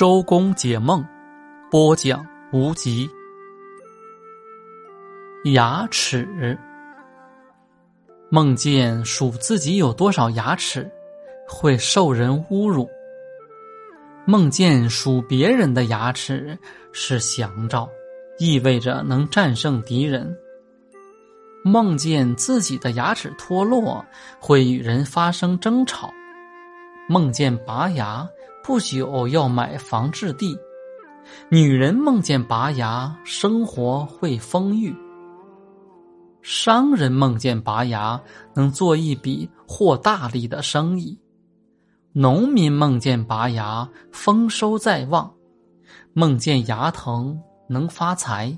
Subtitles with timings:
[0.00, 1.04] 周公解梦，
[1.70, 3.06] 播讲无极。
[5.52, 6.58] 牙齿，
[8.30, 10.90] 梦见数自己有多少牙齿，
[11.46, 12.88] 会受人侮辱；
[14.24, 16.58] 梦见数别人的牙齿
[16.92, 17.86] 是祥兆，
[18.38, 20.34] 意味着能战胜敌人；
[21.62, 24.02] 梦见自己的牙齿脱落，
[24.40, 26.08] 会与人发生争吵；
[27.06, 28.26] 梦见拔牙。
[28.70, 30.56] 不久要买房置地，
[31.48, 34.94] 女人梦见拔牙，生活会丰裕；
[36.40, 38.22] 商人梦见拔牙，
[38.54, 41.18] 能做一笔获大利的生意；
[42.12, 45.28] 农民梦见拔牙，丰收在望；
[46.12, 47.36] 梦见牙疼
[47.68, 48.56] 能发财。